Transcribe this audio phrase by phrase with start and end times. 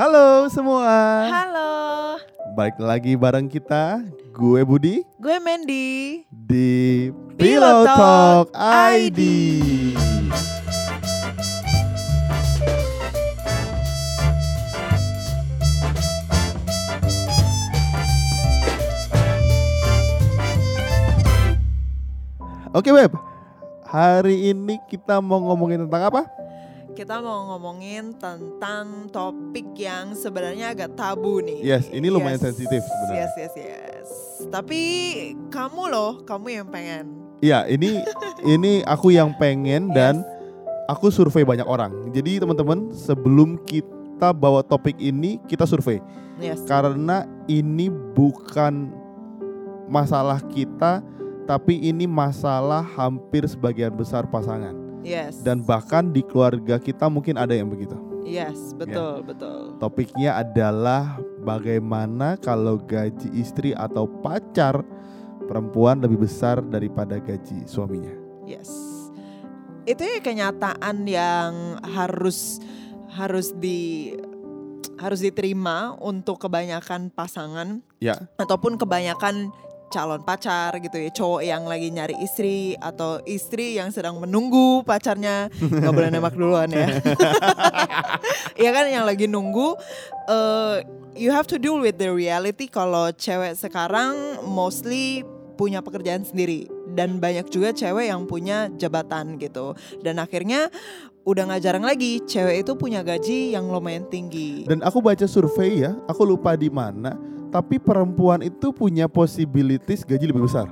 [0.00, 1.28] Halo semua.
[1.28, 2.16] Halo,
[2.56, 4.00] Balik lagi bareng kita,
[4.32, 6.24] gue Budi gue Mandy.
[6.32, 9.20] di Pillow Talk ID.
[22.72, 23.12] Oke Web,
[23.84, 26.40] hari ini kita mau ngomongin tentang apa?
[27.00, 31.64] Kita mau ngomongin tentang topik yang sebenarnya agak tabu nih.
[31.64, 32.52] Yes, ini lumayan Yes.
[32.52, 33.24] sensitif sebenarnya.
[33.24, 34.08] Yes, yes, yes.
[34.52, 34.82] Tapi
[35.48, 37.08] kamu loh, kamu yang pengen.
[37.40, 38.04] Iya, ini
[38.52, 40.20] ini aku yang pengen dan
[40.92, 42.12] aku survei banyak orang.
[42.12, 46.04] Jadi teman-teman, sebelum kita bawa topik ini, kita survei
[46.36, 46.68] Yes.
[46.68, 48.92] karena ini bukan
[49.88, 51.00] masalah kita,
[51.48, 54.89] tapi ini masalah hampir sebagian besar pasangan.
[55.00, 55.40] Yes.
[55.40, 57.96] Dan bahkan di keluarga kita mungkin ada yang begitu.
[58.20, 59.80] Yes, betul, betul.
[59.80, 64.84] Topiknya adalah bagaimana kalau gaji istri atau pacar
[65.48, 68.12] perempuan lebih besar daripada gaji suaminya.
[68.46, 68.70] Yes.
[69.88, 72.60] Itu ya kenyataan yang harus
[73.10, 74.14] harus di
[75.00, 78.28] harus diterima untuk kebanyakan pasangan Ya.
[78.36, 79.48] ataupun kebanyakan
[79.90, 85.50] calon pacar gitu ya cowok yang lagi nyari istri atau istri yang sedang menunggu pacarnya.
[85.58, 86.86] Nggak boleh nembak duluan ya.
[88.60, 89.72] Iya kan yang lagi nunggu
[90.28, 90.84] eh
[91.16, 95.24] you have to deal with the reality kalau cewek sekarang mostly
[95.56, 99.76] punya pekerjaan sendiri dan banyak juga cewek yang punya jabatan gitu.
[100.00, 100.72] Dan akhirnya
[101.28, 104.64] udah nggak jarang lagi cewek itu punya gaji yang lumayan tinggi.
[104.64, 107.12] Dan aku baca survei ya, aku lupa di mana,
[107.50, 110.70] tapi perempuan itu punya possibilities gaji lebih besar.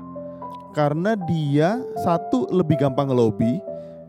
[0.73, 3.59] Karena dia satu lebih gampang ngelobi,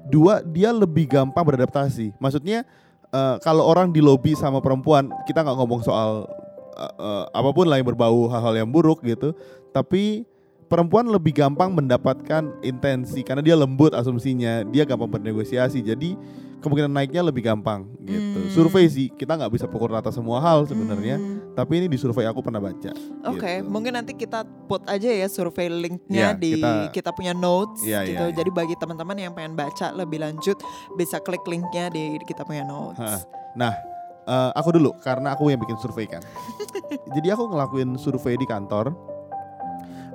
[0.06, 2.14] dua dia lebih gampang beradaptasi.
[2.22, 2.62] Maksudnya
[3.10, 6.30] eh, kalau orang di lobby sama perempuan, kita nggak ngomong soal
[6.78, 9.34] eh, eh, apa pun lah yang berbau hal-hal yang buruk gitu,
[9.74, 10.30] tapi
[10.70, 15.82] perempuan lebih gampang mendapatkan intensi karena dia lembut asumsinya, dia gampang bernegosiasi.
[15.82, 16.14] Jadi
[16.60, 18.40] kemungkinan naiknya lebih gampang gitu.
[18.40, 18.52] Hmm.
[18.52, 21.56] Survei sih kita nggak bisa pukul rata semua hal sebenarnya, Hmm.
[21.56, 22.92] tapi ini di survei aku pernah baca.
[23.26, 23.66] Oke, gitu.
[23.66, 28.04] mungkin nanti kita put aja ya survei linknya Iya, di kita- kita, punya notes Iya,
[28.06, 28.24] gitu.
[28.24, 28.36] iya, iya.
[28.36, 30.60] Jadi bagi teman-teman yang pengen baca lebih lanjut
[30.94, 33.24] bisa klik linknya di kita punya notes.
[33.56, 33.74] Nah,
[34.22, 36.22] eh, aku dulu karena aku yang bikin survei kan.
[37.16, 38.92] Jadi aku ngelakuin survei di kantor.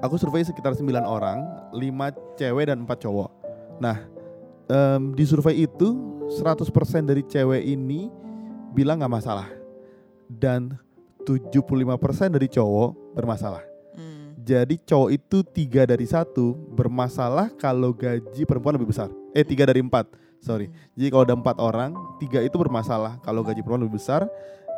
[0.01, 1.41] Aku survei sekitar 9 orang,
[1.73, 3.31] 5 cewek dan 4 cowok.
[3.81, 3.97] Nah,
[4.67, 6.71] em, di survei itu 100%
[7.05, 8.09] dari cewek ini
[8.73, 9.49] bilang nggak masalah.
[10.25, 10.77] Dan
[11.25, 13.65] 75% dari cowok bermasalah.
[13.97, 14.37] Hmm.
[14.41, 19.09] Jadi cowok itu tiga dari satu bermasalah kalau gaji perempuan lebih besar.
[19.33, 20.69] Eh tiga dari empat, sorry.
[20.97, 24.29] Jadi kalau ada empat orang, tiga itu bermasalah kalau gaji perempuan lebih besar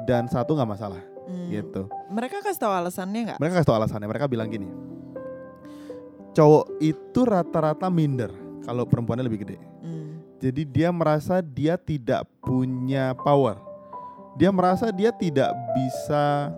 [0.07, 1.51] dan satu nggak masalah, Hmm.
[1.51, 1.83] gitu.
[2.13, 3.39] Mereka kasih tahu alasannya nggak?
[3.43, 4.07] Mereka kasih tau alasannya.
[4.07, 4.69] Mereka bilang gini,
[6.31, 8.31] cowok itu rata-rata minder
[8.63, 9.57] kalau perempuannya lebih gede.
[9.83, 10.16] Hmm.
[10.37, 13.57] Jadi dia merasa dia tidak punya power.
[14.37, 16.53] Dia merasa dia tidak bisa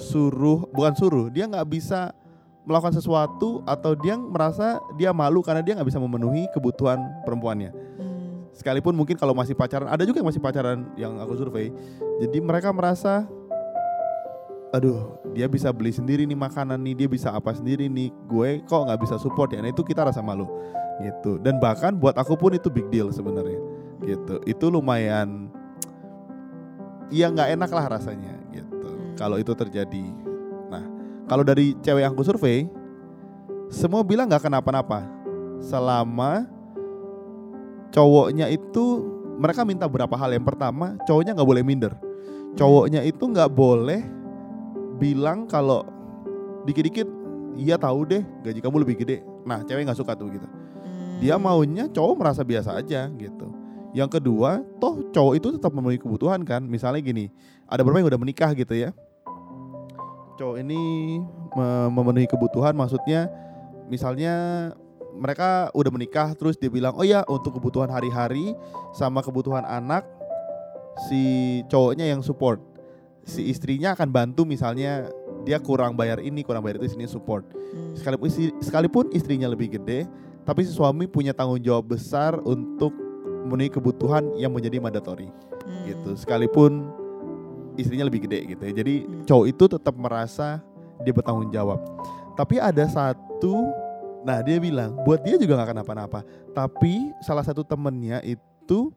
[0.00, 2.16] suruh, bukan suruh, dia nggak bisa
[2.64, 6.96] melakukan sesuatu atau dia merasa dia malu karena dia nggak bisa memenuhi kebutuhan
[7.28, 7.76] perempuannya.
[8.00, 8.48] Hmm.
[8.56, 11.68] Sekalipun mungkin kalau masih pacaran, ada juga yang masih pacaran yang aku survei.
[12.24, 13.28] Jadi mereka merasa,
[14.72, 18.88] aduh dia bisa beli sendiri nih makanan nih, dia bisa apa sendiri nih, gue kok
[18.88, 19.60] nggak bisa support ya.
[19.60, 20.48] Nah itu kita rasa malu
[21.00, 21.40] gitu.
[21.40, 23.60] Dan bahkan buat aku pun itu big deal sebenarnya
[24.04, 24.40] gitu.
[24.48, 25.52] Itu lumayan,
[27.12, 28.88] ya nggak enak lah rasanya gitu.
[28.88, 29.16] Hmm.
[29.16, 30.04] Kalau itu terjadi.
[30.72, 30.84] Nah
[31.28, 32.70] kalau dari cewek yang aku survei,
[33.68, 35.04] semua bilang nggak kenapa-napa
[35.60, 36.48] selama
[37.92, 39.04] cowoknya itu
[39.36, 41.92] mereka minta berapa hal yang pertama cowoknya nggak boleh minder
[42.56, 44.00] cowoknya itu nggak boleh
[44.96, 45.84] bilang kalau
[46.64, 47.06] dikit-dikit
[47.56, 50.48] iya tahu deh gaji kamu lebih gede nah cewek nggak suka tuh gitu.
[51.20, 53.46] Dia maunya cowok merasa biasa aja gitu.
[53.92, 56.64] Yang kedua toh cowok itu tetap memenuhi kebutuhan kan?
[56.64, 57.28] Misalnya gini
[57.68, 58.90] ada beberapa yang udah menikah gitu ya?
[60.40, 60.80] Cowok ini
[61.52, 63.28] me- memenuhi kebutuhan maksudnya
[63.92, 64.34] misalnya
[65.12, 68.56] mereka udah menikah terus dia bilang oh ya untuk kebutuhan hari-hari
[68.96, 70.08] sama kebutuhan anak
[71.12, 72.64] si cowoknya yang support.
[73.28, 75.12] Si istrinya akan bantu misalnya
[75.44, 77.44] dia kurang bayar ini kurang bayar itu sini support.
[77.70, 77.94] Hmm.
[77.94, 78.28] sekalipun
[78.58, 80.08] sekalipun istrinya lebih gede
[80.50, 82.90] tapi si suami punya tanggung jawab besar untuk
[83.46, 85.30] memenuhi kebutuhan yang menjadi mandatory.
[85.62, 85.86] Hmm.
[85.86, 86.18] gitu.
[86.18, 86.90] Sekalipun
[87.78, 88.72] istrinya lebih gede gitu ya.
[88.82, 89.22] Jadi Hmm.
[89.30, 90.58] cowok itu tetap merasa
[91.06, 91.78] dia bertanggung jawab.
[92.34, 93.70] Tapi ada satu
[94.20, 96.20] nah dia bilang buat dia juga nggak kenapa-napa
[96.52, 98.92] tapi salah satu temennya itu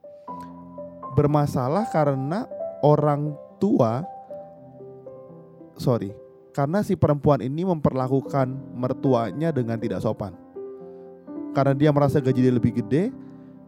[1.15, 2.43] bermasalah karena
[2.83, 4.03] orang tua
[5.79, 6.11] sorry
[6.51, 10.35] karena si perempuan ini memperlakukan mertuanya dengan tidak sopan
[11.53, 13.13] karena dia merasa gaji dia lebih gede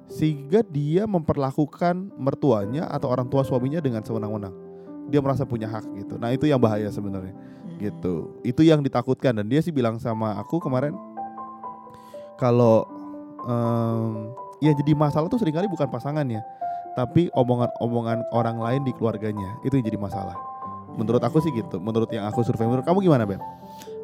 [0.09, 4.53] sehingga dia memperlakukan mertuanya atau orang tua suaminya dengan sewenang-wenang.
[5.09, 6.17] Dia merasa punya hak gitu.
[6.17, 7.33] Nah itu yang bahaya sebenarnya.
[7.33, 7.77] Hmm.
[7.81, 8.15] gitu.
[8.41, 9.37] Itu yang ditakutkan.
[9.37, 10.93] Dan dia sih bilang sama aku kemarin
[12.41, 12.85] kalau
[13.45, 16.41] em, ya jadi masalah tuh sering kali bukan pasangannya
[16.95, 19.61] tapi omongan-omongan orang lain di keluarganya.
[19.61, 20.54] Itu yang jadi masalah
[20.93, 23.41] menurut aku sih gitu menurut yang aku survei menurut kamu gimana Beb?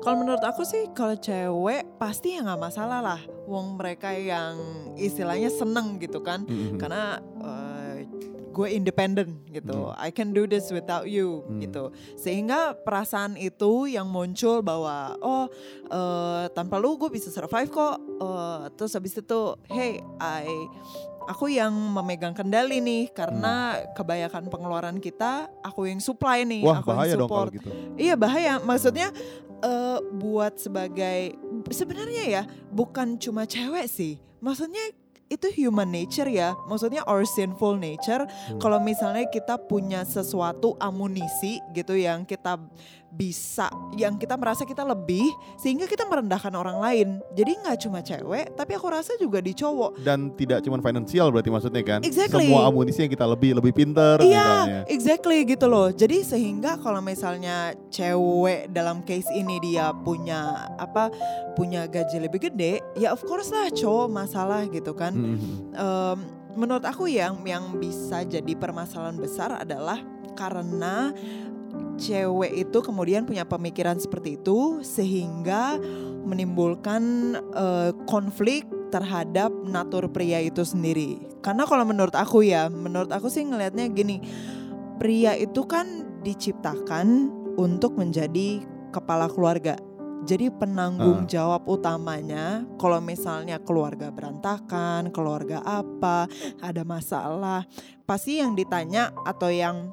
[0.01, 3.22] Kalau menurut aku sih kalau cewek pasti ya nggak masalah lah.
[3.45, 4.57] Wong mereka yang
[4.98, 6.42] istilahnya seneng gitu kan.
[6.50, 6.81] Mhm.
[6.81, 7.70] Karena eh,
[8.51, 9.89] gue independen gitu.
[9.89, 9.95] Hmm.
[9.98, 11.63] I can do this without you Hmm.
[11.63, 11.89] gitu.
[12.13, 15.48] Sehingga perasaan itu yang muncul bahwa oh
[15.88, 17.95] eh, tanpa lu gue bisa survive kok.
[17.98, 20.45] Eh, terus habis itu hey I
[21.21, 26.92] aku yang memegang kendali nih karena kebanyakan pengeluaran kita aku yang supply nih, Wah aku
[26.92, 27.47] bahaya yang dong support.
[27.50, 27.69] kalau gitu.
[27.95, 28.54] Iya bahaya.
[28.59, 29.07] Maksudnya
[29.62, 31.38] eh, buat sebagai
[31.71, 34.19] sebenarnya ya bukan cuma cewek sih.
[34.42, 34.81] Maksudnya
[35.31, 36.51] itu human nature ya.
[36.68, 38.28] Maksudnya our sinful nature.
[38.28, 38.60] Hmm.
[38.60, 42.60] Kalau misalnya kita punya sesuatu amunisi gitu yang kita
[43.12, 43.68] bisa,
[44.00, 45.28] yang kita merasa kita lebih,
[45.60, 47.07] sehingga kita merendahkan orang lain.
[47.36, 50.00] Jadi nggak cuma cewek, tapi aku rasa juga di cowok.
[50.00, 52.00] Dan tidak cuma finansial berarti maksudnya kan?
[52.07, 52.48] Exactly.
[52.48, 54.81] Semua amunisi yang kita lebih lebih pinter Iya, misalnya.
[54.88, 55.92] exactly gitu loh.
[55.92, 61.12] Jadi sehingga kalau misalnya cewek dalam case ini dia punya apa,
[61.60, 65.12] punya gaji lebih gede, ya of course lah cowok masalah gitu kan.
[65.71, 66.18] Em,
[66.56, 70.01] menurut aku yang yang bisa jadi permasalahan besar adalah
[70.35, 71.15] karena
[71.95, 75.79] cewek itu kemudian punya pemikiran seperti itu sehingga
[76.25, 77.03] menimbulkan
[77.38, 81.18] eh, konflik terhadap natur pria itu sendiri.
[81.39, 84.19] Karena kalau menurut aku ya, menurut aku sih ngelihatnya gini,
[85.00, 89.79] pria itu kan diciptakan untuk menjadi kepala keluarga.
[90.21, 91.29] Jadi penanggung Ah.
[91.29, 96.29] jawab utamanya kalau misalnya keluarga berantakan, keluarga apa,
[96.62, 97.65] ada masalah,
[98.06, 99.89] pasti yang ditanya atau yang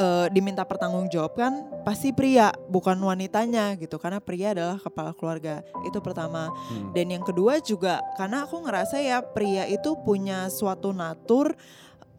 [0.00, 4.00] eh, diminta pertanggungjawabkan pasti pria, bukan wanitanya gitu.
[4.00, 5.60] Karena pria adalah kepala keluarga.
[5.84, 6.48] Itu pertama.
[6.48, 6.96] Hmm.
[6.96, 11.52] Dan yang kedua juga karena aku ngerasa ya pria itu punya suatu natur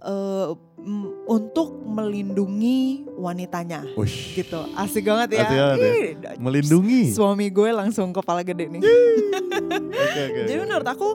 [0.01, 0.48] eh,
[0.80, 2.80] m- untuk melindungi
[3.13, 4.33] wanitanya Wush.
[4.33, 4.65] gitu.
[4.74, 5.44] Asik banget ya.
[5.44, 5.94] Asik banget ya.
[5.94, 7.01] Ih, Melindungi.
[7.12, 8.81] Suami gue langsung kepala gede nih.
[9.92, 11.07] Oke, oke, Jadi menurut aku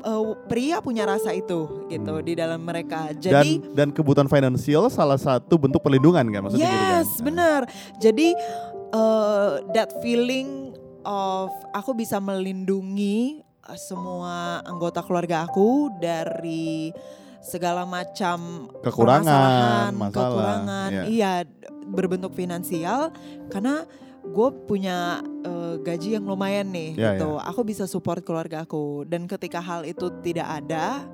[0.00, 2.22] eh, pria punya rasa itu gitu Hmm.
[2.22, 3.10] di dalam mereka.
[3.12, 6.92] dan Jadi dan kebutuhan finansial salah satu bentuk perlindungan kan maksudnya gitu kan?
[6.94, 7.60] yes, benar.
[7.98, 8.28] Jadi
[8.90, 13.40] eh, that feeling of aku bisa melindungi
[13.74, 16.92] semua anggota keluarga aku dari
[17.44, 21.02] segala macam Kekurangan, masalah, kekurangan, iya.
[21.06, 21.32] iya
[21.84, 23.12] berbentuk finansial
[23.52, 23.84] karena
[24.24, 27.36] gue punya eh, gaji yang lumayan nih Iya, gitu.
[27.36, 31.04] Aku bisa support keluarga aku dan ketika hal itu tidak ada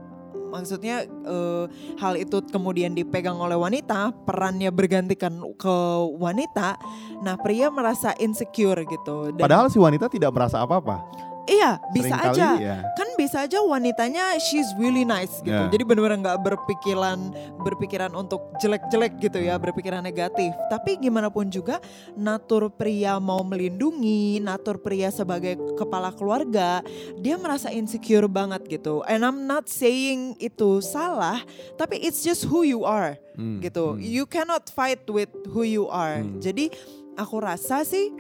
[0.51, 1.65] maksudnya eh,
[1.99, 5.77] hal itu kemudian dipegang oleh wanita, perannya bergantikan ke
[6.19, 6.75] wanita.
[7.23, 9.31] Nah, pria merasa insecure gitu.
[9.31, 11.30] Dan Padahal si wanita tidak merasa apa-apa.
[11.51, 12.49] Iya, bisa Seringkali aja.
[12.57, 12.77] ya.
[12.95, 15.51] Kan bisa aja wanitanya she's really nice gitu.
[15.51, 15.67] Ya.
[15.67, 17.19] Jadi benar-benar nggak berpikiran
[17.59, 20.55] berpikiran untuk jelek-jelek gitu ya, berpikiran negatif.
[20.71, 21.83] Tapi gimana pun juga
[22.15, 26.81] natur pria mau melindungi, natur pria sebagai kepala keluarga,
[27.19, 29.03] dia merasa insecure banget gitu.
[29.11, 31.43] And I'm not saying itu salah,
[31.75, 33.97] tapi it's just who you are Hmm, gitu.
[33.97, 34.03] hmm.
[34.03, 36.21] You cannot fight with who you are.
[36.21, 36.39] Hmm.
[36.39, 36.69] Jadi
[37.17, 38.13] aku rasa sih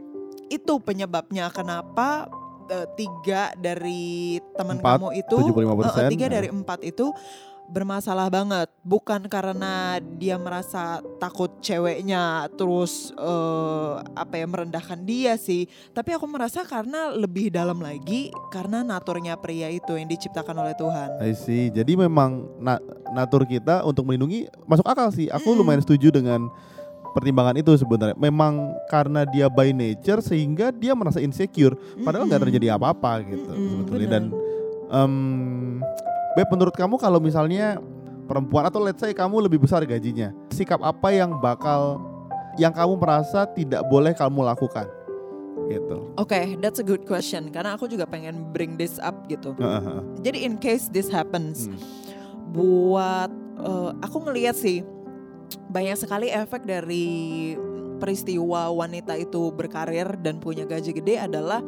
[0.48, 2.26] itu penyebabnya kenapa
[2.94, 5.56] tiga dari teman kamu itu 75%,
[5.96, 7.10] eh, eh, tiga dari empat itu
[7.70, 15.70] bermasalah banget bukan karena dia merasa takut ceweknya terus eh, apa ya merendahkan dia sih
[15.94, 21.22] tapi aku merasa karena lebih dalam lagi karena naturnya pria itu yang diciptakan oleh Tuhan
[21.22, 21.70] I see.
[21.70, 22.82] Jadi memang na-
[23.14, 25.30] natur kita untuk melindungi masuk akal sih.
[25.30, 25.58] Aku Mm.
[25.62, 26.50] lumayan setuju dengan
[27.10, 28.14] pertimbangan itu sebenarnya.
[28.14, 31.74] Memang karena dia by nature sehingga dia merasa insecure.
[32.00, 34.06] Padahal nggak terjadi apa-apa gitu Mm-mm, sebetulnya.
[34.06, 34.12] bener.
[34.12, 34.24] Dan
[34.88, 35.14] em,
[36.32, 37.82] Beb, menurut kamu kalau misalnya
[38.24, 41.98] perempuan atau let's say kamu lebih besar gajinya, sikap apa yang bakal
[42.54, 44.86] yang kamu merasa tidak boleh kamu lakukan?
[45.66, 45.96] Gitu.
[46.14, 49.54] Oke, that's a good question karena aku juga pengen bring this up gitu.
[49.54, 50.02] Heeh.
[50.22, 51.78] Jadi in case this happens, Hmm.
[52.50, 54.82] buat eh, aku ngelihat sih
[55.66, 57.54] banyak sekali efek dari
[57.96, 61.60] peristiwa wanita itu berkarir dan punya gaji gede adalah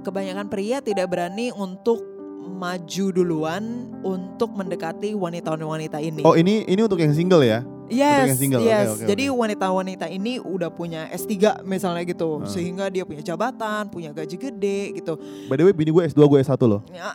[0.00, 2.00] kebanyakan pria tidak berani untuk
[2.40, 3.62] maju duluan
[4.00, 6.24] untuk mendekati wanita-wanita ini.
[6.24, 7.60] Oh ini ini untuk yang single ya?
[7.90, 8.86] Yes, yang single, yes.
[8.94, 9.34] oke, Jadi oke.
[9.34, 12.46] wanita-wanita ini udah punya S3 misalnya gitu, Ah.
[12.46, 15.18] sehingga dia punya jabatan, punya gaji gede gitu.
[15.50, 16.86] By the way, bini gue S2, gue S1 loh.
[16.94, 17.10] Ya,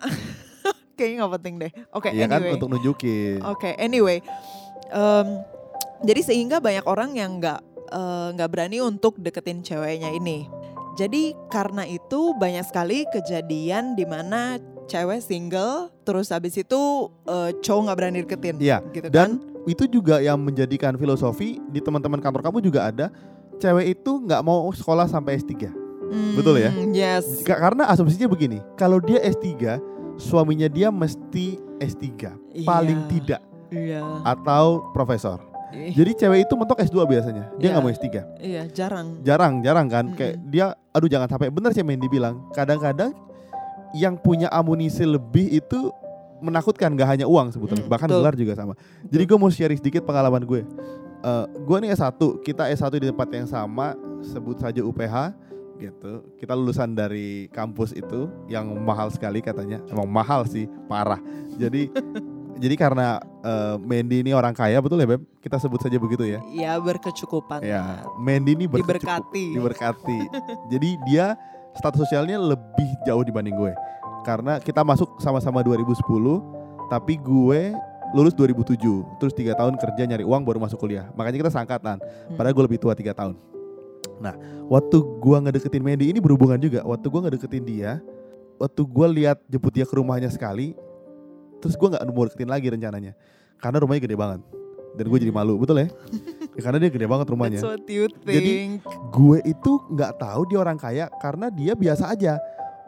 [0.99, 1.71] Kayaknya nggak penting deh.
[1.95, 2.53] Oke, Iya kan anyway.
[2.59, 3.39] untuk nunjukin.
[3.47, 4.19] Oke, anyway.
[4.91, 5.27] Em,
[6.01, 10.49] jadi sehingga banyak orang yang nggak eh, nggak berani untuk deketin ceweknya ini.
[10.95, 16.81] Jadi karena itu banyak sekali kejadian di mana cewek single, terus habis itu
[17.25, 18.55] eh, cowok nggak berani deketin.
[18.57, 19.63] Iya, gitu Dan kan?
[19.65, 23.07] itu juga yang menjadikan filosofi di teman-teman kantor kamu juga ada
[23.55, 25.71] cewek itu nggak mau sekolah sampai S3.
[26.31, 26.69] betul ya?
[26.69, 27.41] Hmm, Yes.
[27.41, 29.81] Ka- Karena asumsinya begini, kalau dia S3,
[30.15, 32.29] suaminya dia mesti S3,
[32.61, 33.09] paling Iya.
[33.09, 34.01] tidak Iya.
[34.23, 35.41] atau profesor.
[35.75, 37.51] Ih, Jadi cewek itu mentok S2 biasanya.
[37.53, 37.71] Dia Iya.
[37.71, 38.07] nggak mau S3.
[38.39, 39.07] Iya, jarang.
[39.21, 40.05] Jarang, jarang kan?
[40.07, 40.17] Mm-mm.
[40.17, 42.47] Kayak dia aduh jangan sampai bener sih Mendy bilang.
[42.49, 43.11] Kadang-kadang
[43.93, 45.91] yang punya amunisi lebih itu
[46.37, 48.19] menakutkan gak hanya uang sebetulnya, Mm, bahkan betul.
[48.19, 48.73] gelar juga sama.
[49.03, 50.61] Jadi gue mau share sedikit pengalaman gue.
[51.21, 55.31] Eh, gue nih S1, kita S1 di tempat yang sama, sebut saja UPH
[55.75, 56.23] gitu.
[56.35, 59.79] Kita lulusan dari kampus itu yang mahal sekali katanya.
[59.87, 61.17] Emang mahal sih, parah.
[61.51, 61.87] Jadi
[62.55, 65.21] jadi karena eh, Mendy ini orang kaya betul ya Beb?
[65.39, 66.39] Kita sebut saja begitu ya.
[66.49, 67.61] Ya berkecukupan.
[67.61, 69.45] Ya, Mendy ini berkecukup- Diberkati.
[69.53, 70.19] diberkati.
[70.71, 71.35] Jadi dia
[71.75, 73.73] status sosialnya lebih jauh dibanding gue.
[74.23, 76.41] Karena kita masuk sama-sama 2010,
[76.89, 77.75] tapi gue
[78.15, 78.79] lulus 2007.
[79.19, 81.11] Terus tiga tahun kerja nyari uang baru masuk kuliah.
[81.13, 81.99] Makanya kita seangkatan.
[82.33, 83.37] Padahal gue lebih tua tiga tahun.
[84.17, 84.33] Nah,
[84.65, 86.81] waktu gue ngedeketin Mendy ini berhubungan juga.
[86.81, 87.99] Waktu gue ngedeketin dia,
[88.55, 90.73] waktu gue lihat jemput dia ke rumahnya sekali,
[91.65, 93.17] terus gue nggak mau deketin lagi rencananya.
[93.57, 94.41] Karena rumahnya gede banget.
[94.95, 95.89] Dan gue jadi malu, betul ya?
[96.55, 98.79] Ya, karena dia gede banget rumahnya That's what you Jadi-
[99.11, 102.39] gue itu nggak tahu dia orang kaya karena dia biasa aja.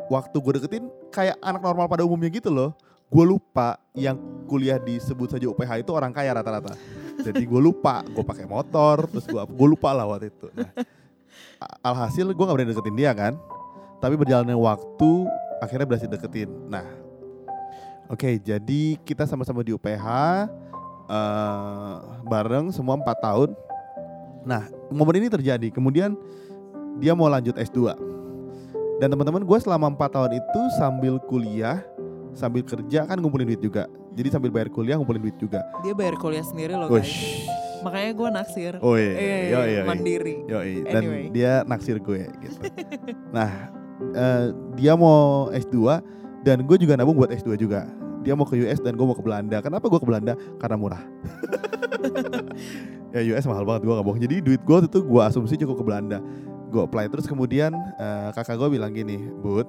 [0.08, 2.72] Waktu gue deketin kayak anak normal pada umumnya gitu loh.
[3.12, 4.16] Gue lupa yang
[4.48, 6.80] kuliah disebut saja UPH itu orang kaya rata-rata.
[7.20, 10.48] Jadi gue lupa, gue pakai motor, terus gue gue lupa lah waktu itu.
[10.56, 10.72] Nah,
[11.84, 13.36] alhasil gue nggak berani deketin dia kan.
[14.00, 15.12] Tapi berjalannya waktu
[15.60, 16.48] akhirnya berhasil deketin.
[16.72, 16.88] Nah,
[18.08, 20.08] oke jadi kita sama-sama di UPH
[21.08, 21.96] eh,
[22.28, 23.50] bareng semua empat tahun.
[24.48, 25.68] Nah, momen ini terjadi.
[25.72, 26.16] Kemudian
[27.00, 27.96] dia mau lanjut S2.
[28.98, 31.86] Dan teman-teman gue selama 4 tahun itu sambil kuliah,
[32.34, 33.86] sambil kerja kan ngumpulin duit juga.
[34.18, 35.62] Jadi sambil bayar kuliah ngumpulin duit juga.
[35.86, 37.06] Dia bayar kuliah sendiri loh guys.
[37.06, 37.46] Wush.
[37.86, 38.74] Makanya gue naksir.
[38.82, 40.42] Oh iya, yo iya, mandiri.
[40.50, 41.30] Yoi, dan Anyway.
[41.30, 42.58] dia naksir gue gitu.
[43.36, 43.70] nah,
[44.18, 46.02] eh, dia mau S2
[46.46, 47.88] dan gue juga nabung buat S2 juga.
[48.26, 49.64] Dia mau ke US dan gue mau ke Belanda.
[49.64, 50.34] Kenapa gue ke Belanda?
[50.60, 51.04] Karena murah.
[53.16, 54.22] ya US mahal banget gue gak bohong.
[54.22, 56.20] Jadi duit gue itu gue asumsi cukup ke Belanda.
[56.68, 59.68] Gue apply terus kemudian eh, kakak gue bilang gini, Bud,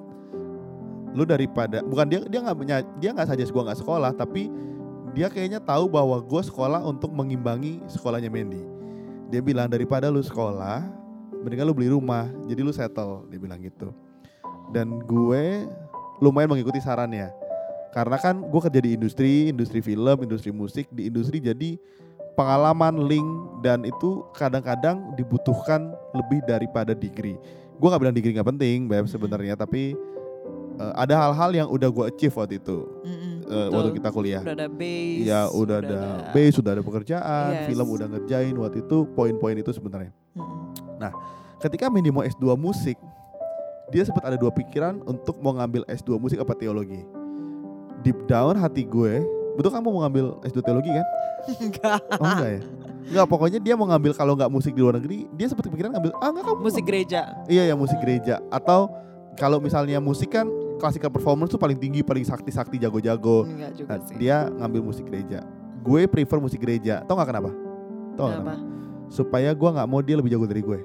[1.15, 4.51] lu daripada bukan dia dia nggak punya dia nggak saja gue nggak sekolah tapi
[5.17, 8.61] dia kayaknya tahu bahwa gue sekolah untuk mengimbangi sekolahnya Mendy.
[9.29, 10.85] Dia bilang daripada lu sekolah,
[11.41, 13.89] mendingan lu beli rumah, jadi lu settle, dia bilang gitu.
[14.69, 15.65] Dan gue
[16.19, 17.31] lumayan mengikuti sarannya.
[17.89, 21.79] Karena kan gue kerja di industri, industri film, industri musik, di industri jadi
[22.37, 23.27] pengalaman, link,
[23.65, 27.35] dan itu kadang-kadang dibutuhkan lebih daripada degree.
[27.81, 29.97] Gue nggak bilang degree nggak penting, Beb sebenarnya, tapi
[30.79, 33.67] eh, ada hal-hal yang udah gue achieve waktu itu, eh, betul.
[33.73, 34.41] waktu kita kuliah.
[34.45, 35.25] Udah ada base.
[35.25, 35.99] Ya udah ada
[36.31, 37.67] base, sudah ada pekerjaan, Yes.
[37.73, 40.13] film udah ngerjain waktu itu poin-poin itu sebenarnya.
[40.37, 40.69] Mm-mm.
[41.59, 42.95] Ketika mau S2 musik,
[43.89, 47.01] dia sempat ada dua pikiran untuk mau ngambil S2 musik apa teologi.
[47.99, 49.19] Deep down hati gue,
[49.53, 51.05] betul kamu mau ngambil S2 teologi kan?
[51.59, 51.99] Enggak.
[52.15, 52.61] Oh enggak ya?
[53.09, 56.11] Enggak, pokoknya dia mau ngambil kalau nggak musik di luar negeri, dia sempat kepikiran ngambil
[56.17, 57.21] ah enggak kamu Musik gereja.
[57.45, 58.87] Iya ya musik gereja atau
[59.35, 63.43] kalau misalnya musik kan classical performance tuh paling tinggi, paling sakti-sakti jago-jago.
[63.43, 64.15] Enggak juga Nah, sih.
[64.15, 65.43] dia ngambil musik gereja.
[65.79, 67.01] Gue prefer musik gereja.
[67.03, 67.51] Tau gak kenapa?
[68.13, 68.53] Tau gak Kenapa?
[68.55, 69.07] kenapa?
[69.09, 70.79] Supaya gue nggak mau dia lebih jago dari gue.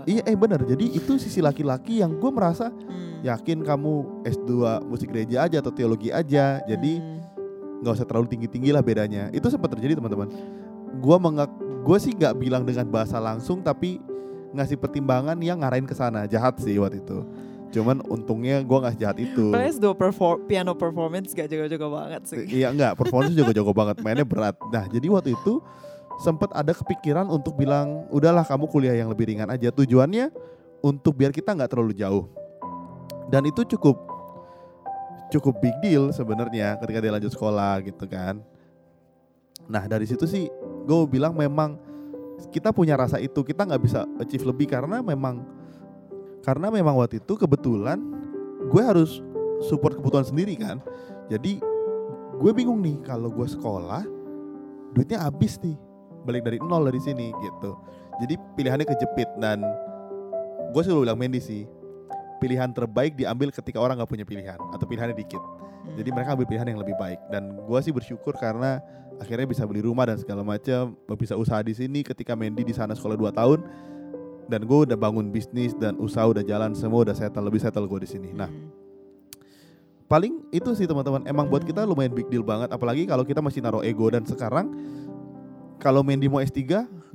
[0.00, 0.08] Apa?
[0.08, 0.60] Iya, eh bener.
[0.64, 3.20] Jadi itu sisi laki-laki yang gue merasa Hmm.
[3.20, 4.52] yakin kamu S2
[4.82, 6.60] musik gereja aja atau teologi aja.
[6.64, 7.20] Jadi Hmm.
[7.80, 9.28] nggak usah terlalu tinggi-tinggi lah bedanya.
[9.30, 10.28] Itu sempat terjadi teman-teman.
[10.98, 14.00] Gue mengak, gue sih nggak bilang dengan bahasa langsung, tapi
[14.50, 16.26] ngasih pertimbangan yang ngarahin ke sana.
[16.26, 17.22] Jahat sih waktu itu.
[17.70, 19.54] Cuman untungnya gue nggak jahat itu.
[19.54, 22.42] Padahal S2 perfor- piano performance gak jago-jago banget sih.
[22.50, 24.58] Iya enggak, performance juga jago banget, mainnya berat.
[24.68, 25.62] Nah, jadi waktu itu
[26.20, 29.72] sempat ada kepikiran untuk bilang, udahlah kamu kuliah yang lebih ringan aja.
[29.72, 30.28] Tujuannya
[30.84, 32.28] untuk biar kita nggak terlalu jauh.
[33.32, 33.96] Dan itu cukup
[35.30, 38.42] cukup big deal sebenarnya ketika dia lanjut sekolah gitu kan.
[39.70, 40.50] Nah dari situ sih
[40.84, 41.78] gue bilang memang
[42.50, 45.46] kita punya rasa itu kita nggak bisa achieve lebih karena memang
[46.42, 48.02] karena memang waktu itu kebetulan
[48.66, 49.22] gue harus
[49.62, 50.82] support kebutuhan sendiri kan.
[51.30, 51.62] Jadi
[52.42, 54.02] gue bingung nih kalau gue sekolah
[54.90, 55.78] duitnya habis nih
[56.24, 57.76] balik dari nol dari sini gitu
[58.20, 59.64] jadi pilihannya kejepit dan
[60.70, 61.64] gue selalu bilang Mendy sih
[62.38, 65.40] pilihan terbaik diambil ketika orang nggak punya pilihan atau pilihannya dikit
[65.80, 65.96] Hmm.
[65.96, 68.84] jadi mereka ambil pilihan yang lebih baik dan gue sih bersyukur karena
[69.16, 72.92] akhirnya bisa beli rumah dan segala macam bisa usaha di sini ketika Mendy di sana
[72.92, 73.58] sekolah 2 tahun
[74.52, 78.04] dan gue udah bangun bisnis dan usaha udah jalan semua udah settle lebih settle gue
[78.04, 78.68] di sini nah Hmm.
[80.04, 83.64] paling itu sih teman-teman emang buat kita lumayan big deal banget apalagi kalau kita masih
[83.64, 84.68] naruh ego dan sekarang
[85.80, 86.60] kalau Mendy mau S3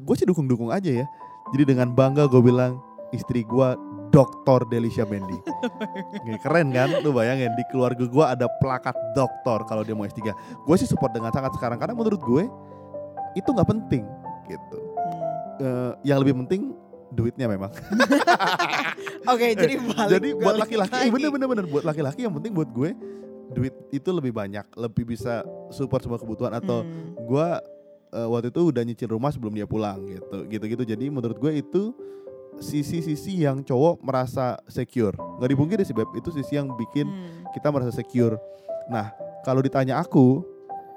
[0.02, 1.06] gue sih dukung-dukung aja ya.
[1.54, 2.82] Jadi dengan bangga gue bilang
[3.14, 3.70] istri gue
[4.10, 5.36] Doktor Delisha Mendy
[6.44, 6.90] keren kan?
[7.06, 11.14] Lu bayangin di keluarga gue ada plakat doktor kalau dia mau S3 gue sih support
[11.14, 12.44] dengan sangat sekarang karena menurut gue
[13.36, 14.04] itu nggak penting
[14.48, 14.78] gitu.
[15.60, 16.74] Eh, yang lebih penting
[17.12, 17.72] duitnya memang.
[19.32, 21.66] Oke, jadi balik Jadi buat laki-laki, eh, bener bener bener.
[21.68, 22.90] Buat laki-laki yang penting buat gue
[23.54, 27.14] duit itu lebih banyak, lebih bisa support semua kebutuhan atau Hmm.
[27.16, 27.48] gue
[28.16, 30.84] eh, waktu itu udah nyicil rumah sebelum dia pulang gitu, gitu-gitu.
[30.88, 31.92] Jadi menurut gue itu
[32.56, 35.12] sisi-sisi yang cowok merasa secure.
[35.44, 37.44] Nggak dipungkiri sih beb, itu sisi yang bikin Hmm.
[37.52, 38.40] kita merasa secure.
[38.88, 39.12] Nah
[39.44, 40.42] kalau ditanya aku,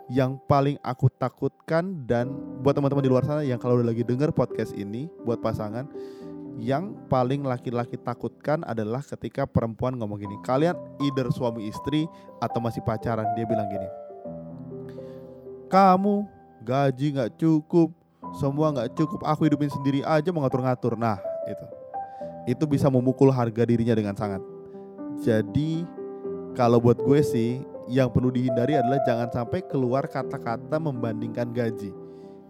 [0.08, 2.32] yang paling aku takutkan dan
[2.64, 5.84] buat teman-teman di luar sana yang kalau udah lagi denger podcast ini buat pasangan
[6.58, 12.08] yang paling laki-laki takutkan adalah ketika perempuan ngomong gini kalian either suami istri
[12.40, 13.84] atau masih pacaran dia bilang gini
[15.68, 16.25] kamu
[16.62, 17.95] gaji nggak cukup
[18.37, 20.99] semua nggak cukup aku hidupin sendiri aja mau ngatur-ngatur.
[20.99, 21.17] Nah
[21.49, 21.67] itu
[22.49, 24.41] itu bisa memukul harga dirinya dengan sangat.
[25.21, 25.85] Jadi
[26.57, 31.93] kalau buat gue sih yang perlu dihindari adalah jangan sampai keluar kata-kata membandingkan gaji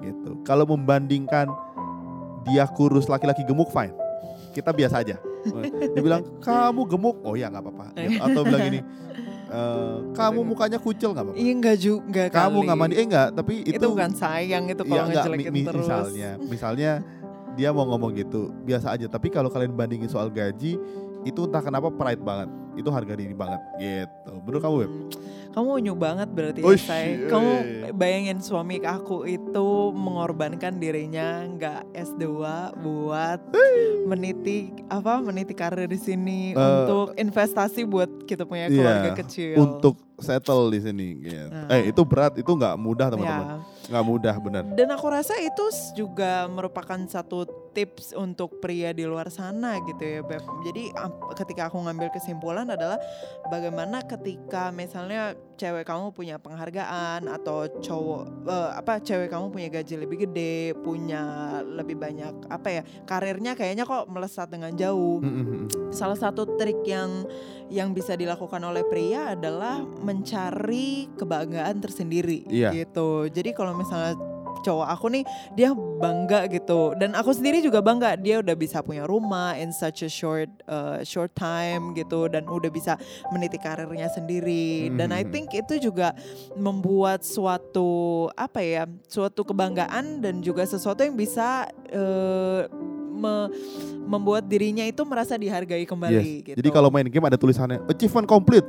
[0.03, 0.31] gitu.
[0.47, 1.51] Kalau membandingkan
[2.47, 3.95] dia kurus laki-laki gemuk fine.
[4.55, 5.17] Kita biasa aja.
[5.95, 7.23] Dia bilang kamu gemuk?
[7.23, 8.19] Oh ya nggak apa-apa gitu.
[8.19, 8.81] atau bilang gini
[9.49, 12.95] "Eh, kamu mukanya kucil nggak apa-apa Iya enggak juga kamu nggak mandi.
[12.95, 15.81] Eh enggak tapi itu, itu, bukan sayang itu Iya, kalau enggak, ngejelekin mi- mi- terus.
[15.89, 16.31] misalnya.
[16.39, 16.91] Misalnya
[17.57, 19.07] dia mau ngomong gitu biasa aja.
[19.09, 20.77] Tapi kalau kalian bandingin soal gaji
[21.25, 22.49] itu entah kenapa pride banget.
[22.77, 24.33] Itu harga diri banget gitu.
[24.45, 24.93] Menurut kamu Web?
[24.93, 25.28] Hmm.
[25.49, 27.19] Kamu unyu banget berarti ya, Uish, say.
[27.19, 27.27] eh.
[27.27, 27.53] Kamu
[27.93, 32.25] bayangin suami aku itu mengorbankan dirinya nggak S2
[32.77, 33.41] buat
[34.05, 39.57] meniti apa meniti karir di sini Eh, untuk investasi buat kita punya iya, keluarga kecil.
[39.57, 41.47] untuk settle di sini gitu.
[41.47, 41.71] Nah.
[41.71, 43.59] eh itu berat itu nggak mudah teman-teman Ya.
[43.89, 49.29] nggak mudah benar Dan aku rasa itu juga merupakan satu tips untuk pria di luar
[49.29, 50.43] sana gitu ya Beb.
[50.65, 50.91] Jadi
[51.37, 52.99] ketika aku ngambil kesimpulan adalah
[53.47, 59.95] bagaimana ketika misalnya cewek kamu punya penghargaan atau cowok eh, apa cewek kamu punya gaji
[59.97, 61.23] lebih gede, punya
[61.63, 65.19] lebih banyak apa ya karirnya kayaknya kok melesat dengan jauh.
[65.23, 65.65] Mm, mm, mm.
[65.91, 67.25] Salah satu trik yang
[67.69, 72.73] yang bisa dilakukan oleh pria adalah mencari kebanggaan tersendiri Iya.
[72.73, 73.29] gitu.
[73.29, 74.17] Jadi kalau misalnya
[74.61, 76.95] cowok aku nih dia bangga gitu.
[76.95, 81.01] Dan aku sendiri juga bangga dia udah bisa punya rumah in such a short uh,
[81.03, 82.95] short time gitu dan udah bisa
[83.29, 84.91] meniti karirnya sendiri.
[84.93, 85.31] Dan I Mhm.
[85.31, 86.15] think itu juga
[86.55, 87.89] membuat suatu
[88.33, 92.67] apa ya suatu kebanggaan dan juga sesuatu yang bisa uh,
[93.13, 93.51] me-
[94.07, 96.57] membuat dirinya itu merasa dihargai kembali gitu.
[96.57, 98.65] jadi kalau main game ada tulisannya achievement complete.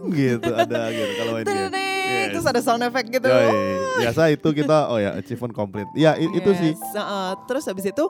[0.00, 1.89] Gitu ada gitu kalau main game
[2.30, 2.34] Yes.
[2.38, 3.26] terus ada sound effect gitu.
[3.26, 3.50] Yoi,
[4.00, 5.90] biasa itu kita oh ya achievement complete.
[5.92, 6.72] Ya i- itu sih.
[6.72, 8.04] Yes, uh, terus habis itu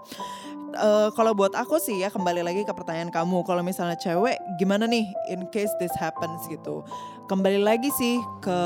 [0.71, 3.43] eh, kalau buat aku sih ya kembali lagi ke pertanyaan kamu.
[3.43, 6.87] Kalau misalnya cewek gimana nih in case this happens gitu
[7.31, 8.61] kembali lagi sih ke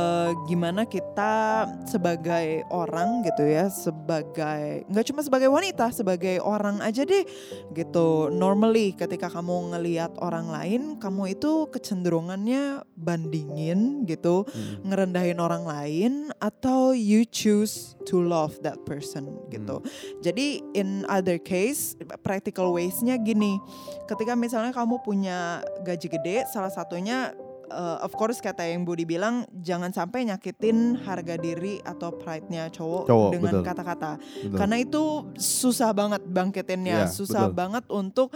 [0.48, 7.29] gimana kita sebagai orang gitu ya sebagai nggak cuma sebagai wanita sebagai orang aja deh
[7.77, 14.87] gitu normally ketika kamu ngelihat orang lain kamu itu kecenderungannya bandingin gitu Mm.
[14.87, 19.81] ngerendahin orang lain atau you choose to love that person gitu.
[20.20, 23.59] Jadi in other case practical ways-nya gini.
[24.05, 27.33] Ketika misalnya kamu punya gaji gede, salah satunya
[27.70, 33.05] uh, of course kata yang Budi bilang jangan sampai nyakitin harga diri atau pride-nya cowok,
[33.09, 34.12] Cowok, dengan kata-kata.
[34.53, 37.57] Karena itu susah banget bangkitinnya, Iya, susah betul.
[37.57, 38.29] banget untuk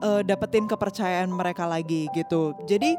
[0.00, 2.54] uh, dapetin kepercayaan mereka lagi gitu.
[2.64, 2.96] Jadi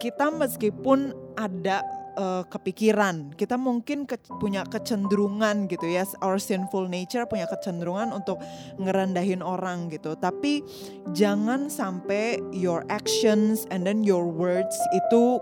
[0.00, 1.84] kita meskipun ada
[2.16, 8.40] uh, kepikiran, kita mungkin ke- punya kecenderungan gitu ya, our sinful nature punya kecenderungan untuk
[8.80, 10.16] ngerendahin orang gitu.
[10.16, 10.64] Tapi
[11.12, 15.38] jangan sampai your actions and then your words itu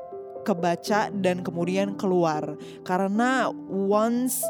[0.49, 2.57] kebaca dan kemudian keluar.
[2.89, 4.41] Karena once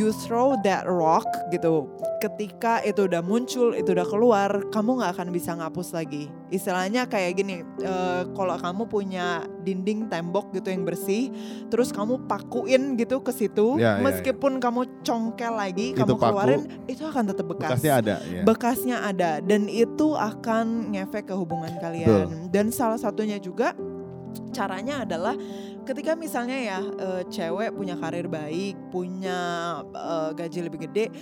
[0.00, 1.84] you throw that rock gitu,
[2.18, 6.32] ketika itu udah muncul, itu udah keluar, kamu nggak akan bisa ngapus lagi.
[6.48, 11.28] Istilahnya kayak gini, uh, kalau kamu punya dinding tembok gitu yang bersih,
[11.68, 14.04] terus kamu pakuin gitu ke situ, Ya, ya, ya.
[14.08, 18.42] meskipun kamu congkel lagi, Itu kamu paku, keluarin, itu akan tetap bekas Bekasnya ada ya.
[18.46, 22.48] bekasnya ada dan itu akan ngefek ke hubungan kalian.
[22.48, 23.76] Dan salah satunya juga
[24.50, 25.34] caranya adalah
[25.86, 29.38] ketika misalnya ya eh, cewek punya karir baik, punya
[29.94, 31.12] eh, gaji lebih gede,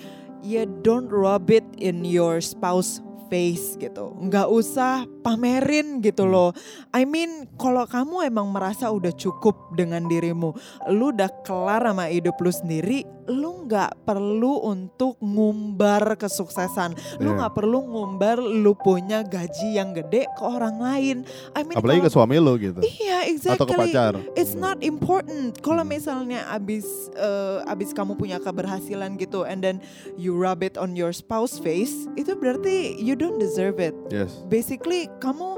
[0.44, 4.12] ya don't rub it in your spouse face gitu.
[4.20, 6.52] Nggak usah pamerin gitu loh.
[6.92, 10.52] I mean kalau kamu emang merasa udah cukup dengan dirimu,
[10.92, 16.92] lu udah kelar sama hidup lu sendiri, lu nggak perlu untuk ngumbar kesuksesan.
[17.20, 17.36] Lu Iya.
[17.40, 21.16] nggak perlu ngumbar lu punya gaji yang gede ke orang lain.
[21.52, 22.80] I mean Apalagi ke kalau- suami lo gitu.
[22.80, 23.56] Iya, exactly.
[23.56, 24.12] Atau ke pacar.
[24.34, 25.56] It's not important.
[25.60, 25.92] Kalau Hmm.
[25.92, 26.84] misalnya abis
[27.14, 29.78] eh, abis kamu punya keberhasilan gitu, and then
[30.14, 33.94] you rub it on your spouse face, itu berarti you don't deserve it.
[34.10, 34.44] Yes.
[34.46, 35.56] Basically, kamu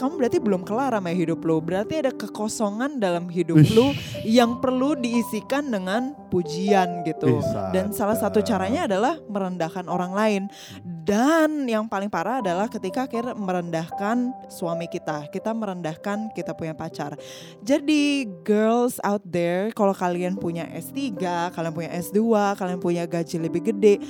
[0.00, 1.60] kamu berarti belum kelar sama hidup lu.
[1.60, 3.76] Berarti ada kekosongan dalam hidup Uish.
[3.76, 3.92] lu
[4.24, 7.44] yang perlu diisikan dengan pujian gitu.
[7.44, 7.44] Ih,
[7.76, 10.42] Dan salah satu caranya adalah merendahkan orang lain.
[10.80, 17.20] Dan yang paling parah adalah ketika kita merendahkan suami kita, kita merendahkan kita punya pacar.
[17.60, 21.20] Jadi girls out there, kalau kalian punya S3,
[21.52, 22.22] kalian punya S2,
[22.56, 24.00] kalian punya gaji lebih gede,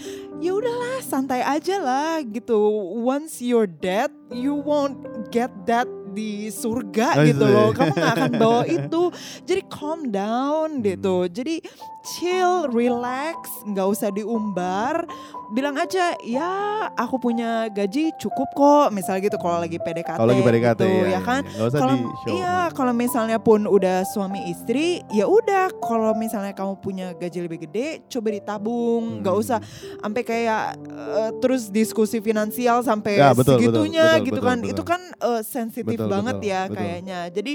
[0.40, 2.56] ya udahlah santai aja lah gitu.
[3.04, 4.96] Once you're dead, you won't
[5.28, 7.70] get that di surga gitu loh.
[7.70, 9.12] Kamu gak akan bawa itu.
[9.46, 11.28] Jadi calm down gitu.
[11.28, 11.60] Jadi
[12.02, 15.04] chill, relax, nggak usah diumbar.
[15.50, 16.50] Bilang aja, ya
[16.94, 18.88] aku punya gaji cukup kok.
[18.90, 20.14] Misalnya gitu kalau lagi PDKT.
[20.14, 21.42] Kalau lagi PDKT gitu, ya, ya, ya, kan.
[21.42, 21.62] ya.
[21.66, 22.30] Usah Kalau di show.
[22.30, 25.74] iya, kalau misalnya pun udah suami istri, ya udah.
[25.76, 29.20] Kalau misalnya kamu punya gaji lebih gede, coba ditabung.
[29.20, 29.42] Nggak Hmm.
[29.42, 29.58] usah
[29.98, 34.58] sampai kayak eh, terus diskusi finansial sampai Ya, betul, betul, segitunya betul, gitu betul, kan.
[34.60, 34.70] betul.
[34.70, 36.76] Itu kan eh, sensitif Betul, banget betul, ya betul.
[36.78, 37.18] kayaknya.
[37.28, 37.52] Jadi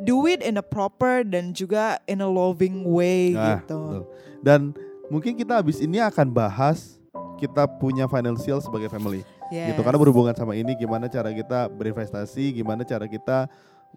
[0.00, 3.81] do it in a proper dan juga in a loving way Ah, gitu.
[3.82, 4.02] Betul.
[4.40, 4.60] Dan
[5.08, 6.96] mungkin kita habis ini akan bahas
[7.36, 9.84] kita punya financial sebagai family gitu Yes.
[9.84, 13.50] karena berhubungan sama ini gimana cara kita berinvestasi gimana cara kita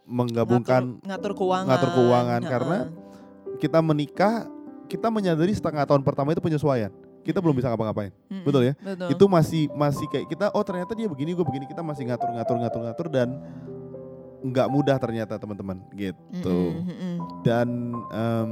[0.04, 1.68] menggabungkan ngatur, ngatur keuangan.
[1.72, 2.52] ngatur keuangan, Ha-ha.
[2.52, 2.78] karena
[3.56, 4.34] kita menikah
[4.86, 6.92] kita menyadari setengah tahun pertama itu penyesuaian
[7.24, 8.74] kita belum bisa ngapa-ngapain Mm-mm, betul ya?
[8.76, 9.08] Betul.
[9.16, 12.56] itu masih masih kayak kita oh ternyata dia begini gue begini kita masih ngatur ngatur
[12.60, 13.28] ngatur ngatur dan
[14.44, 17.16] nggak mudah ternyata teman-teman gitu Mm-mm, mm-mm.
[17.42, 17.68] dan
[18.12, 18.52] em,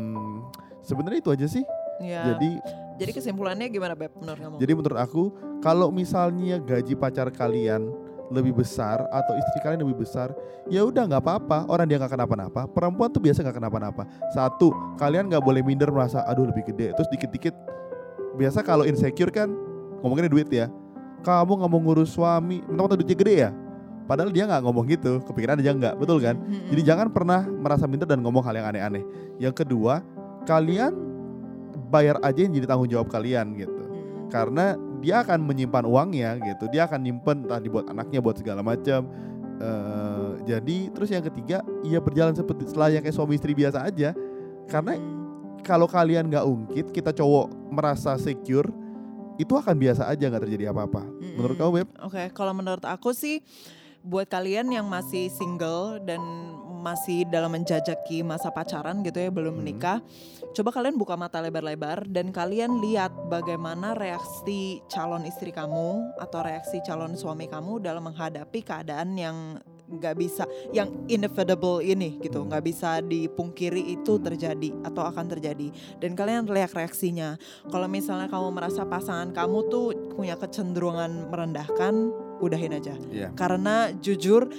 [0.83, 1.63] sebenarnya itu aja sih.
[2.01, 2.35] Ya.
[2.35, 2.51] jadi
[2.93, 4.55] Jadi kesimpulannya gimana Beb menurut kamu?
[4.61, 5.23] jadi menurut aku
[5.65, 7.89] kalau misalnya gaji pacar kalian
[8.33, 10.33] lebih besar atau istri kalian lebih besar
[10.69, 11.69] ya udah nggak apa-apa.
[11.69, 12.65] Orang dia nggak kenapa-napa.
[12.69, 14.03] Perempuan tuh biasa nggak kenapa-napa.
[14.33, 16.93] Satu kalian nggak boleh minder merasa aduh lebih gede.
[16.97, 17.55] Terus dikit-dikit
[18.37, 19.49] biasa kalau insecure kan
[20.01, 20.69] ngomongin duit ya.
[21.23, 23.51] Kamu nggak mau ngurus suami mentang-mentang duitnya gede ya?
[24.03, 26.35] Padahal dia nggak ngomong gitu kepikiran aja nggak betul kan?
[26.45, 29.03] Jadi jangan pernah merasa minder dan ngomong hal yang aneh-aneh.
[29.39, 30.03] Yang kedua
[30.43, 30.93] kalian
[31.87, 34.27] bayar aja yang jadi tanggung jawab kalian gitu Mm.
[34.29, 39.07] karena dia akan menyimpan uangnya gitu dia akan nyimpen entah dibuat anaknya buat segala macam
[39.53, 44.11] Eh, jadi terus yang ketiga ya berjalan seperti selayaknya suami istri biasa aja
[44.67, 45.61] karena Mm.
[45.61, 48.67] kalau kalian nggak ungkit kita cowok merasa secure
[49.37, 51.05] itu akan biasa aja nggak terjadi apa-apa
[51.37, 51.87] menurut kamu Beb?
[52.01, 53.39] Oke, kalau menurut aku sih
[54.03, 56.19] buat kalian yang masih single dan
[56.83, 59.63] masih dalam menjajaki masa pacaran gitu ya belum Hmm.
[59.63, 59.97] menikah,
[60.51, 66.83] coba kalian buka mata lebar-lebar dan kalian lihat bagaimana reaksi calon istri kamu atau reaksi
[66.83, 70.43] calon suami kamu dalam menghadapi keadaan yang nggak bisa,
[70.75, 72.51] yang inevitable ini gitu, Hmm.
[72.51, 75.71] nggak bisa dipungkiri itu terjadi atau akan terjadi.
[76.03, 77.39] Dan kalian lihat reaksinya.
[77.71, 82.11] Kalau misalnya kamu merasa pasangan kamu tuh punya kecenderungan merendahkan,
[82.43, 82.93] udahin aja.
[83.07, 83.31] Iya.
[83.33, 84.51] Karena jujur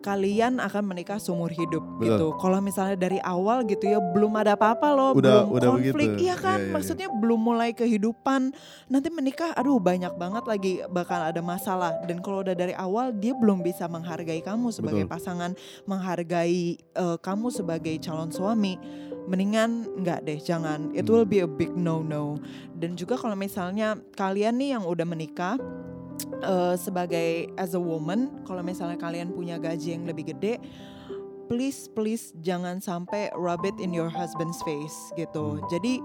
[0.00, 2.04] kalian akan menikah seumur hidup Betul.
[2.04, 2.26] gitu.
[2.36, 6.28] Kalau misalnya dari awal gitu ya belum ada apa-apa loh, Udah- belum udah konflik, begitu.
[6.28, 6.60] iya kan?
[6.60, 6.74] Iya, iya, iya.
[6.76, 8.52] Maksudnya belum mulai kehidupan.
[8.86, 12.04] Nanti menikah, aduh banyak banget lagi bakal ada masalah.
[12.04, 15.14] Dan kalau udah dari awal dia belum bisa menghargai kamu sebagai Betul.
[15.16, 15.50] pasangan,
[15.88, 18.76] menghargai eh, kamu sebagai calon suami.
[19.24, 20.92] Mendingan enggak deh, jangan.
[20.92, 21.16] It Hmm.
[21.16, 22.36] will be a big no-no.
[22.76, 25.56] Dan juga kalau misalnya kalian nih yang udah menikah
[26.42, 30.60] eh, sebagai as a woman, kalau misalnya kalian punya gaji yang lebih gede,
[31.50, 35.58] please please jangan sampai rub it in your husband's face gitu.
[35.58, 35.64] Hmm.
[35.68, 36.00] Jadi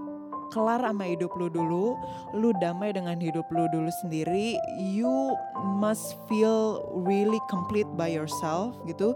[0.50, 1.94] kelar sama hidup lu dulu,
[2.34, 4.58] lu damai dengan hidup lu dulu sendiri.
[4.78, 5.38] You
[5.78, 9.14] must feel really complete by yourself gitu.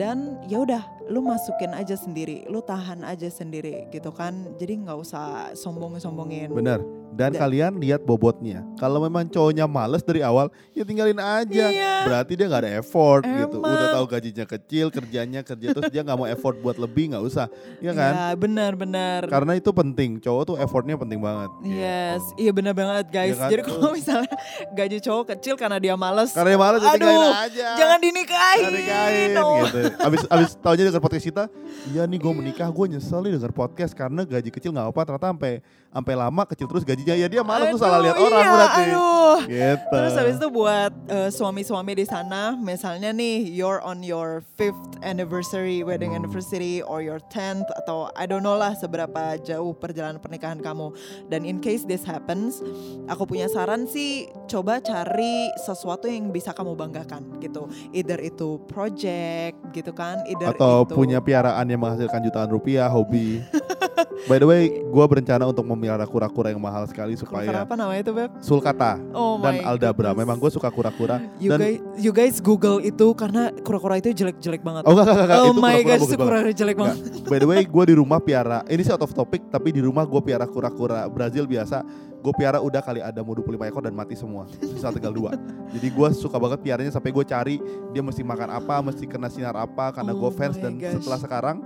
[0.00, 0.80] dan ya udah
[1.12, 6.48] lu masukin aja sendiri lu tahan aja sendiri gitu kan jadi nggak usah sombong sombongin
[6.48, 6.80] Bener.
[7.10, 8.62] Dan kalian lihat bobotnya.
[8.78, 11.66] Kalau memang cowoknya males dari awal, ya tinggalin aja.
[11.68, 11.94] Iya.
[12.06, 13.58] Berarti dia nggak ada effort gitu.
[13.58, 13.74] Emang.
[13.74, 17.50] Udah tahu gajinya kecil, kerjanya kerja terus dia nggak mau effort buat lebih nggak usah,
[17.78, 18.12] ya kan?
[18.14, 20.22] ya benar-benar Karena itu penting.
[20.22, 21.50] Cowok tuh effortnya penting banget.
[21.62, 22.46] Yes, gitu.
[22.46, 23.34] iya benar banget guys.
[23.34, 23.50] Iya kan?
[23.50, 24.34] Jadi kalau misalnya
[24.72, 27.68] gaji cowok kecil karena dia males, Karena dia males, ya tinggalin aduh, aja.
[27.76, 28.62] jangan dinikahin.
[28.62, 29.56] Jangan nikahin, Oh.
[29.66, 29.80] gitu.
[30.06, 31.44] Abis abis taunya denger podcast kita,
[31.90, 35.28] iya nih gue menikah, gue nyesel nih denger podcast karena gaji kecil nggak apa, ternyata
[35.32, 35.52] sampai
[35.90, 38.82] sampai lama kecil terus gajinya ya dia malas tuh salah lihat orang iya, berarti.
[38.84, 39.36] Aduh.
[39.48, 39.96] Gitu.
[39.96, 45.80] Terus habis itu buat eh, suami-suami di sana, misalnya nih you're on your fifth anniversary,
[45.80, 50.92] wedding anniversary, or your tenth atau I don't know lah seberapa jauh perjalanan pernikahan kamu.
[51.32, 52.60] Dan in case this happens,
[53.08, 57.70] aku punya saran sih, coba cari sesuatu yang bisa kamu banggakan gitu.
[57.96, 63.40] Either itu project gitu kan, either atau itu punya piaraan yang menghasilkan jutaan rupiah, hobi.
[64.26, 68.00] By the way, gue berencana untuk memelihara kura-kura yang mahal sekali Kura-kura supaya apa namanya
[68.00, 68.30] itu beb?
[68.38, 70.12] sulcata Oh dan aldabra.
[70.12, 70.20] goodness.
[70.20, 71.16] Memang gue suka kura-kura.
[71.36, 74.84] You dan guys, you guys Google itu karena kura-kura itu jelek-jelek banget.
[74.84, 76.96] oh enggak, enggak, enggak, oh itu my gosh, itu kura-kura jelek Enggak.
[77.00, 77.26] banget.
[77.26, 78.58] By the way, gue di rumah piara.
[78.64, 81.80] Ini sih out of topic, tapi di rumah gue piara kura-kura Brazil biasa.
[82.20, 84.44] Gue piara udah kali ada mau 25 ekor dan mati semua.
[84.52, 85.32] Sisa tinggal dua.
[85.72, 87.56] Jadi gue suka banget piaranya sampai gue cari
[87.90, 89.88] dia mesti makan apa, mesti kena sinar apa.
[89.90, 91.00] Karena gue Oh fans my dan gosh.
[91.00, 91.56] setelah sekarang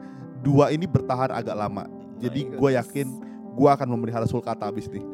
[0.41, 1.91] dua ini bertahan agak lama.
[2.25, 3.07] Jadi gue yakin
[3.55, 5.05] gue akan memelihara sulcata abis nih.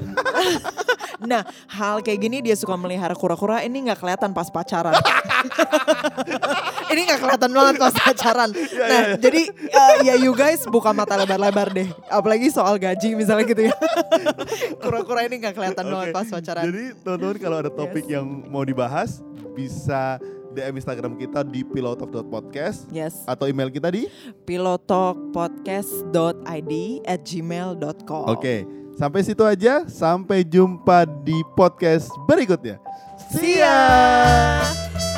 [1.20, 4.96] Nah, hal kayak gini dia suka melihara kura-kura ini nggak kelihatan pas pacaran.
[6.92, 8.48] ini nggak kelihatan banget pas pacaran.
[8.56, 11.92] Iya, Nah, jadi uh, ya you guys buka mata lebar-lebar deh.
[12.08, 13.76] Apalagi soal gaji misalnya gitu ya.
[14.82, 16.64] Kura-kura ini nggak kelihatan banget Oke, pas pacaran.
[16.64, 18.16] Jadi teman-teman kalau ada topik Yes.
[18.16, 19.20] yang mau dibahas
[19.52, 20.16] bisa
[20.54, 24.06] DM Instagram kita di pilotalk.podcast Yes, atau email kita di
[24.46, 26.72] pilotalkpodcast.id
[27.06, 28.24] at gmail.com.
[28.30, 28.66] Oke,
[28.98, 29.84] sampai situ aja.
[29.86, 32.78] Sampai jumpa di podcast berikutnya.
[33.30, 35.09] See ya!